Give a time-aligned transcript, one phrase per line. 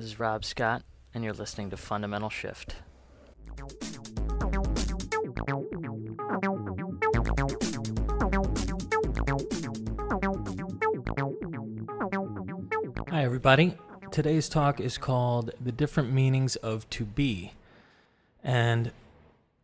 [0.00, 0.82] This is Rob Scott,
[1.12, 2.76] and you're listening to Fundamental Shift.
[13.10, 13.76] Hi, everybody.
[14.10, 17.52] Today's talk is called The Different Meanings of To Be.
[18.42, 18.92] And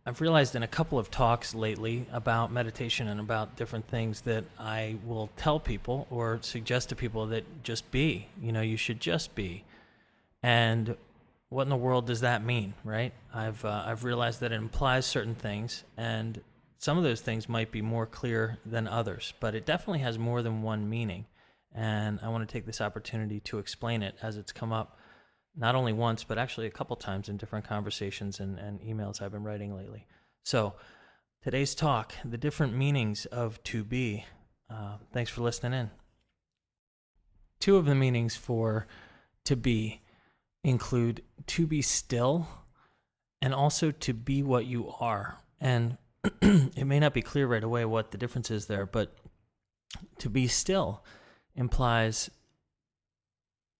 [0.04, 4.44] I've realized in a couple of talks lately about meditation and about different things that
[4.58, 8.28] I will tell people or suggest to people that just be.
[8.38, 9.64] You know, you should just be.
[10.46, 10.96] And
[11.48, 13.12] what in the world does that mean, right?
[13.34, 16.40] I've uh, I've realized that it implies certain things, and
[16.78, 20.42] some of those things might be more clear than others, but it definitely has more
[20.42, 21.26] than one meaning.
[21.74, 25.00] And I want to take this opportunity to explain it as it's come up
[25.56, 29.32] not only once, but actually a couple times in different conversations and, and emails I've
[29.32, 30.06] been writing lately.
[30.44, 30.74] So,
[31.42, 34.24] today's talk, the different meanings of to be.
[34.70, 35.90] Uh, thanks for listening in.
[37.58, 38.86] Two of the meanings for
[39.44, 40.02] to be
[40.66, 42.48] include to be still
[43.40, 45.38] and also to be what you are.
[45.60, 45.96] And
[46.42, 49.14] it may not be clear right away what the difference is there, but
[50.18, 51.04] to be still
[51.54, 52.28] implies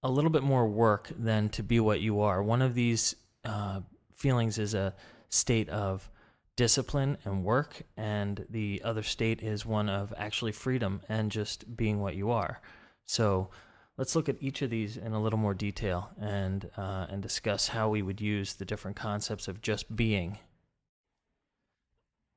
[0.05, 2.41] a little bit more work than to be what you are.
[2.41, 3.81] One of these uh,
[4.15, 4.95] feelings is a
[5.29, 6.09] state of
[6.55, 12.01] discipline and work, and the other state is one of actually freedom and just being
[12.01, 12.61] what you are.
[13.07, 13.51] So
[13.99, 17.69] let's look at each of these in a little more detail and uh, and discuss
[17.69, 20.39] how we would use the different concepts of just being.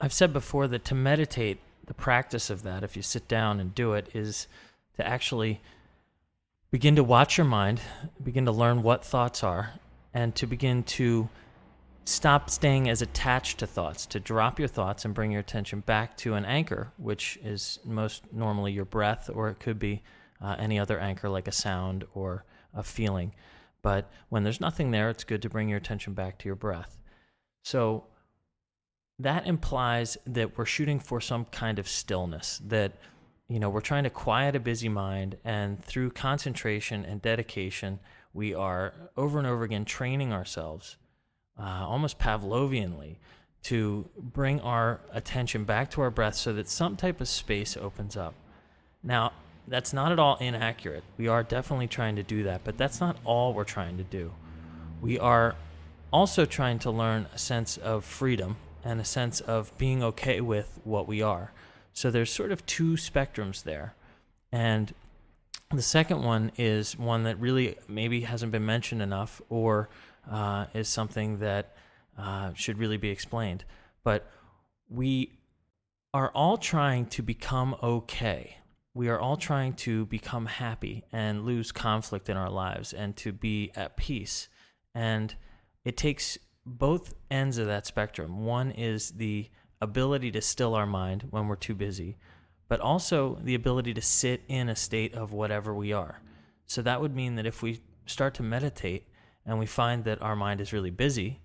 [0.01, 3.75] I've said before that to meditate, the practice of that, if you sit down and
[3.75, 4.47] do it, is
[4.95, 5.59] to actually
[6.71, 7.81] begin to watch your mind,
[8.23, 9.73] begin to learn what thoughts are,
[10.13, 11.27] and to begin to
[12.05, 16.15] stop staying as attached to thoughts, to drop your thoughts and bring your attention back
[16.17, 20.01] to an anchor, which is most normally your breath, or it could be
[20.41, 23.33] uh, any other anchor like a sound or a feeling.
[23.81, 26.97] But when there's nothing there, it's good to bring your attention back to your breath.
[27.63, 28.05] So
[29.17, 32.93] that implies that we're shooting for some kind of stillness, that
[33.49, 37.99] you know, we're trying to quiet a busy mind, and through concentration and dedication,
[38.31, 40.97] we are over and over again training ourselves,
[41.59, 43.17] uh, almost Pavlovianly,
[43.63, 48.15] to bring our attention back to our breath so that some type of space opens
[48.15, 48.35] up.
[49.01, 49.33] Now,
[49.69, 51.03] that's not at all inaccurate.
[51.17, 54.31] We are definitely trying to do that, but that's not all we're trying to do.
[55.01, 55.55] We are
[56.11, 60.79] also trying to learn a sense of freedom and a sense of being okay with
[60.83, 61.51] what we are.
[61.93, 63.93] So there's sort of two spectrums there.
[64.51, 64.93] And
[65.71, 69.89] the second one is one that really maybe hasn't been mentioned enough or
[70.29, 71.75] uh, is something that
[72.17, 73.63] uh, should really be explained.
[74.03, 74.25] But
[74.89, 75.31] we
[76.13, 78.57] are all trying to become okay.
[78.99, 83.31] We are all trying to become happy and lose conflict in our lives and to
[83.31, 84.49] be at peace.
[84.93, 85.33] And
[85.85, 88.43] it takes both ends of that spectrum.
[88.43, 89.47] One is the
[89.79, 92.17] ability to still our mind when we're too busy,
[92.67, 96.19] but also the ability to sit in a state of whatever we are.
[96.65, 99.07] So that would mean that if we start to meditate
[99.45, 101.39] and we find that our mind is really busy,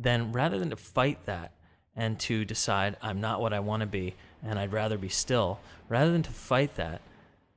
[0.00, 1.52] then rather than to fight that
[1.94, 5.60] and to decide I'm not what I want to be and I'd rather be still,
[5.88, 7.00] rather than to fight that,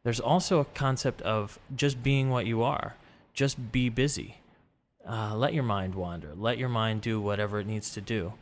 [0.04, 2.96] there's also a concept of just being what you are.
[3.34, 4.38] Just be busy.
[5.08, 6.32] Uh, let your mind wander.
[6.36, 8.34] Let your mind do whatever it needs to do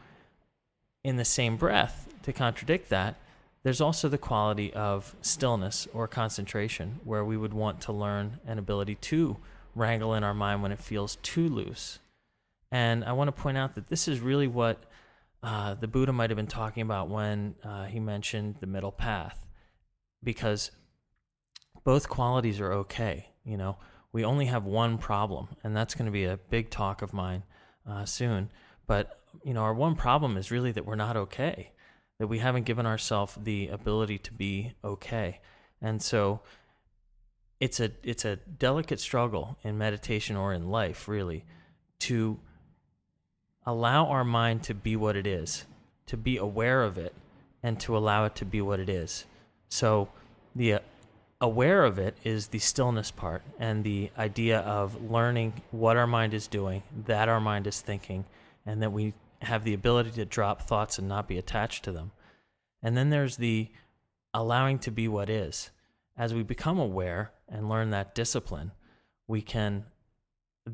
[1.08, 3.16] in the same breath, to contradict that,
[3.64, 8.60] there's also the quality of stillness or concentration, where we would want to learn an
[8.60, 9.38] ability to
[9.74, 12.00] wrangle in our mind when it feels too loose.
[12.74, 14.84] And I want to point out that this is really what
[15.44, 19.46] uh, the Buddha might have been talking about when uh, he mentioned the middle path,
[20.24, 20.72] because
[21.84, 23.30] both qualities are okay.
[23.44, 23.78] You know,
[24.12, 27.44] we only have one problem, and that's going to be a big talk of mine
[27.90, 28.50] uh, soon.
[28.88, 31.72] But you know, our one problem is really that we're not okay,
[32.20, 35.40] that we haven't given ourselves the ability to be okay.
[35.82, 36.42] And so
[37.60, 41.46] it's a it's a delicate struggle in meditation or in life really
[42.00, 42.40] to
[43.68, 45.66] allow our mind to be what it is,
[46.08, 47.14] to be aware of it
[47.62, 49.26] and to allow it to be what it is.
[49.68, 50.08] So
[50.56, 50.80] the uh,
[51.42, 56.34] aware of it is the stillness part and the idea of learning what our mind
[56.34, 58.26] is doing, that our mind is thinking,
[58.66, 62.12] and that we have the ability to drop thoughts and not be attached to them.
[62.82, 63.68] And then there's the
[64.34, 65.72] allowing to be what is.
[66.18, 68.72] As we become aware and learn that discipline,
[69.28, 69.86] we can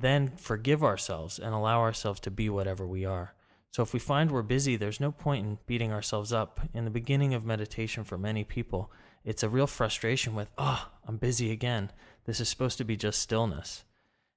[0.01, 3.33] then forgive ourselves and allow ourselves to be whatever we are.
[3.71, 6.59] So if we find we're busy, there's no point in beating ourselves up.
[6.73, 8.91] In the beginning of meditation, for many people,
[9.23, 11.91] it's a real frustration with, oh, I'm busy again.
[12.25, 13.83] This is supposed to be just stillness.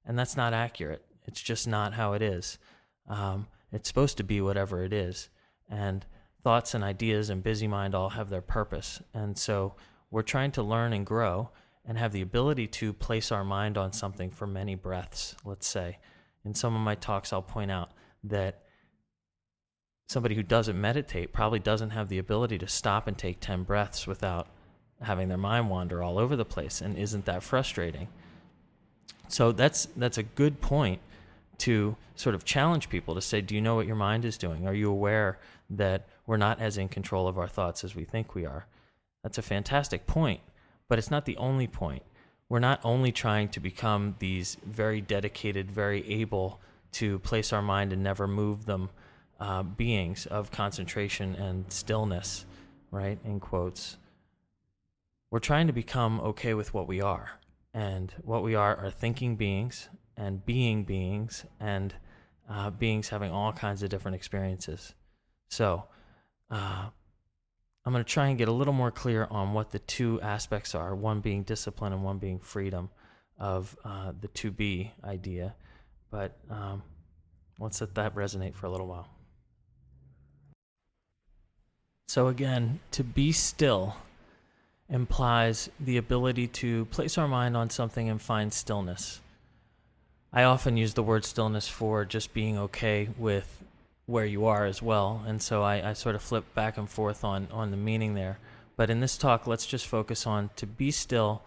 [0.07, 1.05] And that's not accurate.
[1.27, 2.59] It's just not how it is.
[3.09, 5.29] Um, it's supposed to be whatever it is.
[5.69, 6.07] And
[6.43, 9.03] thoughts and ideas and busy mind all have their purpose.
[9.13, 9.75] And so
[10.11, 11.51] we're trying to learn and grow
[11.87, 15.99] and have the ability to place our mind on something for many breaths, let's say.
[16.45, 17.91] In some of my talks, I'll point out
[18.25, 18.63] that
[20.09, 24.07] somebody who doesn't meditate probably doesn't have the ability to stop and take 10 breaths
[24.07, 24.49] without
[25.03, 28.09] having their mind wander all over the place and isn't that frustrating?
[29.29, 31.01] So that's that's a good point
[31.59, 34.67] to sort of challenge people to say do you know what your mind is doing?
[34.67, 35.39] Are you aware
[35.71, 38.67] that we're not as in control of our thoughts as we think we are?
[39.23, 40.41] That's a fantastic point
[40.89, 42.03] but it's not the only point
[42.49, 46.61] we're not only trying to become these very dedicated very able
[46.93, 48.89] to place our mind and never move them
[49.41, 52.47] uh, beings of concentration and stillness,
[52.91, 53.19] right?
[53.25, 53.99] In quotes.
[55.31, 57.33] We're trying to become okay with what we are.
[57.75, 61.95] And what we are are thinking beings and being beings and
[62.49, 64.95] uh, beings having all kinds of different experiences.
[65.49, 65.85] So,
[66.51, 66.87] uh,
[67.87, 70.75] I'm going to try and get a little more clear on what the two aspects
[70.75, 72.91] are one being discipline and one being freedom
[73.39, 75.55] of uh, the to be idea.
[76.11, 76.83] But um,
[77.61, 79.09] let's let that resonate for a little while.
[82.09, 83.95] So, again, to be still
[84.89, 89.21] implies the ability to place our mind on something and find stillness.
[90.33, 93.63] I often use the word stillness for just being okay with
[94.07, 95.23] where you are as well.
[95.27, 98.39] And so I, I, sort of flip back and forth on, on the meaning there.
[98.77, 101.43] But in this talk, let's just focus on to be still,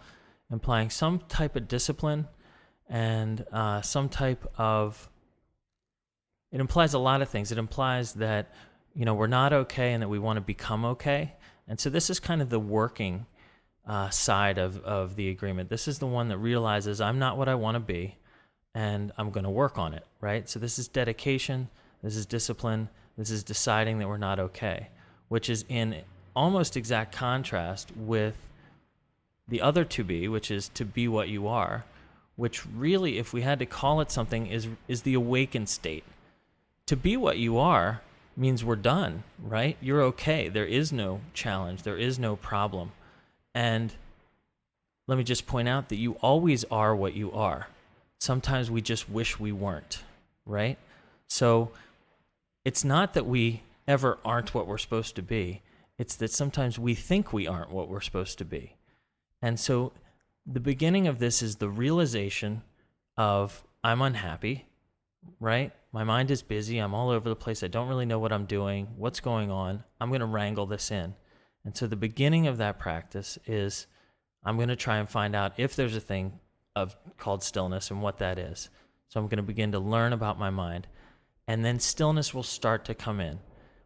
[0.52, 2.26] implying some type of discipline
[2.88, 5.08] and uh, some type of.
[6.52, 7.52] It implies a lot of things.
[7.52, 8.52] It implies that
[8.94, 11.34] you know, we're not okay and that we want to become okay.
[11.68, 13.26] And so this is kind of the working
[13.86, 15.70] uh, side of, of the agreement.
[15.70, 18.16] This is the one that realizes I'm not what I want to be
[18.74, 20.48] and I'm going to work on it, right?
[20.48, 21.68] So this is dedication,
[22.02, 24.88] this is discipline, this is deciding that we're not okay,
[25.28, 26.02] which is in
[26.34, 28.34] almost exact contrast with
[29.48, 31.84] the other to be, which is to be what you are,
[32.36, 36.04] which really, if we had to call it something, is, is the awakened state.
[36.86, 38.00] To be what you are
[38.36, 39.76] means we're done, right?
[39.80, 40.48] You're okay.
[40.48, 42.92] There is no challenge, there is no problem.
[43.54, 43.92] And
[45.06, 47.66] let me just point out that you always are what you are.
[48.20, 50.02] Sometimes we just wish we weren't,
[50.46, 50.78] right?
[51.26, 51.72] So
[52.64, 55.62] it's not that we ever aren't what we're supposed to be,
[55.98, 58.76] it's that sometimes we think we aren't what we're supposed to be.
[59.42, 59.92] And so
[60.46, 62.62] the beginning of this is the realization
[63.16, 64.66] of I'm unhappy,
[65.38, 65.72] right?
[65.92, 66.78] My mind is busy.
[66.78, 67.62] I'm all over the place.
[67.62, 69.84] I don't really know what I'm doing, what's going on.
[70.00, 71.14] I'm going to wrangle this in.
[71.64, 73.86] And so the beginning of that practice is
[74.44, 76.38] I'm going to try and find out if there's a thing
[76.76, 78.70] of called stillness and what that is.
[79.08, 80.86] So I'm going to begin to learn about my mind.
[81.50, 83.40] And then stillness will start to come in.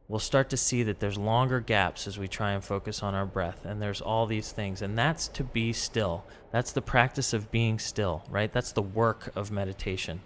[0.07, 3.25] We'll start to see that there's longer gaps as we try and focus on our
[3.25, 3.65] breath.
[3.65, 4.83] And there's all these things.
[4.83, 6.27] And that's to be still.
[6.53, 8.53] That's the practice of being still, right?
[8.53, 10.21] That's the work of meditation.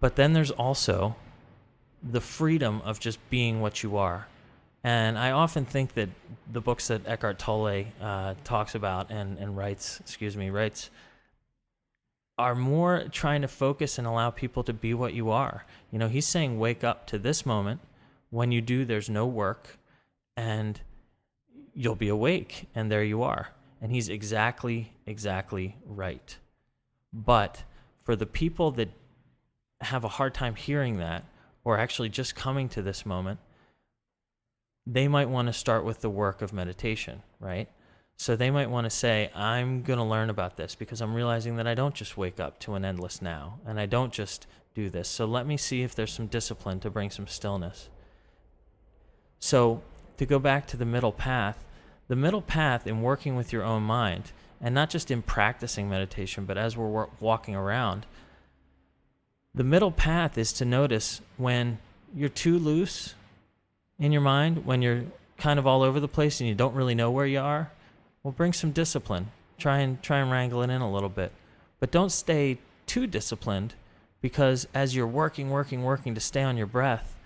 [0.00, 1.14] But then there's also
[2.02, 4.26] the freedom of just being what you are.
[4.82, 6.08] And I often think that
[6.52, 10.90] the books that Eckhart Tolle uh, talks about and, and writes, excuse me, writes,
[12.36, 15.64] are more trying to focus and allow people to be what you are.
[15.90, 17.80] You know, he's saying, wake up to this moment.
[18.30, 19.78] When you do, there's no work,
[20.36, 20.80] and
[21.72, 23.50] you'll be awake, and there you are.
[23.80, 26.36] And he's exactly, exactly right.
[27.12, 27.62] But
[28.02, 28.88] for the people that
[29.80, 31.24] have a hard time hearing that
[31.62, 33.38] or actually just coming to this moment,
[34.86, 37.68] they might want to start with the work of meditation, right?
[38.16, 41.56] So they might want to say, I'm going to learn about this because I'm realizing
[41.56, 44.88] that I don't just wake up to an endless now and I don't just do
[44.88, 45.08] this.
[45.08, 47.88] So let me see if there's some discipline to bring some stillness.
[49.38, 49.82] So
[50.16, 51.64] to go back to the middle path,
[52.08, 56.44] the middle path in working with your own mind, and not just in practicing meditation,
[56.44, 58.06] but as we're walking around,
[59.54, 61.78] the middle path is to notice when
[62.14, 63.14] you're too loose
[63.98, 65.04] in your mind, when you're
[65.36, 67.70] kind of all over the place and you don't really know where you are.
[68.24, 69.30] Well, bring some discipline.
[69.58, 71.30] Try and try and wrangle it in a little bit.
[71.78, 73.74] But don't stay too disciplined
[74.22, 77.16] because as you're working, working, working to stay on your breath,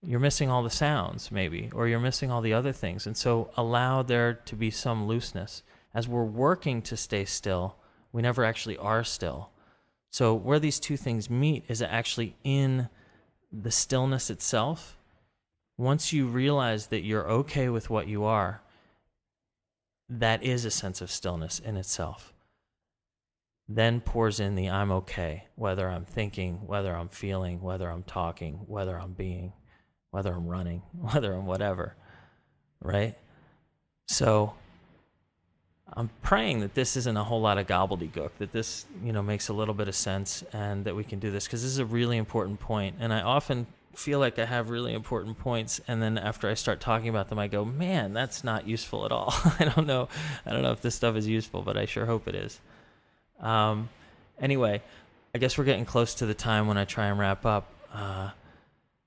[0.00, 3.06] you're missing all the sounds maybe or you're missing all the other things.
[3.06, 5.64] And so allow there to be some looseness.
[5.92, 7.76] As we're working to stay still,
[8.12, 9.50] we never actually are still.
[10.10, 12.88] So, where these two things meet is actually in
[13.50, 14.98] the stillness itself.
[15.78, 18.60] Once you realize that you're okay with what you are,
[20.18, 22.32] that is a sense of stillness in itself.
[23.68, 28.64] then pours in the I'm okay, whether I'm thinking, whether I'm feeling, whether I'm talking,
[28.66, 29.54] whether I'm being,
[30.10, 31.96] whether I'm running, whether I'm whatever.
[32.82, 33.16] Right?
[34.08, 34.54] So
[35.94, 39.48] I'm praying that this isn't a whole lot of gobbledygook, that this, you know, makes
[39.48, 41.86] a little bit of sense and that we can do this because this is a
[41.86, 42.96] really important point.
[42.98, 46.80] And I often feel like I have really important points and then after I start
[46.80, 50.08] talking about them I go, "Man, that's not useful at all." I don't know.
[50.46, 52.60] I don't know if this stuff is useful, but I sure hope it is.
[53.40, 53.88] Um
[54.40, 54.82] anyway,
[55.34, 57.72] I guess we're getting close to the time when I try and wrap up.
[57.92, 58.30] Uh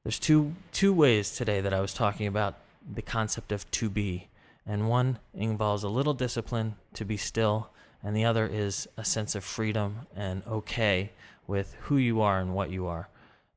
[0.03, 2.55] there's two two ways today that I was talking about
[2.93, 4.27] the concept of to be
[4.65, 7.69] and one involves a little discipline to be still,
[8.01, 11.11] and the other is a sense of freedom and okay
[11.47, 13.07] with who you are and what you are.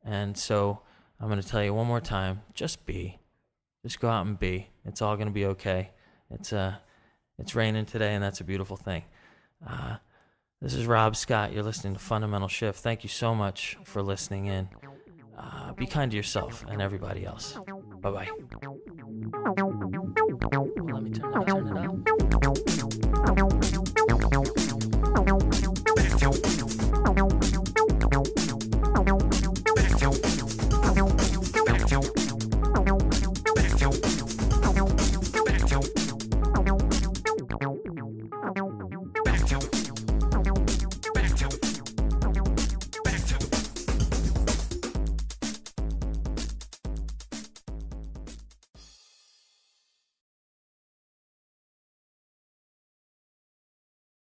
[0.05, 0.81] And so
[1.21, 3.19] I'm going to tell you one more time just be.
[3.85, 4.69] Just go out and be.
[4.85, 5.91] It's all going to be okay.
[6.31, 6.75] It's, uh,
[7.39, 9.05] it's raining today, and that's a beautiful thing.
[9.67, 9.97] Uh,
[10.61, 11.53] this is Rob Scott.
[11.53, 12.81] You're listening to Fundamental Shift.
[12.81, 14.69] Thank you so much for listening in.
[15.39, 17.57] Uh, be kind to yourself and everybody else.
[18.01, 18.29] Bye bye.
[20.93, 22.08] Let me turn, turn it up.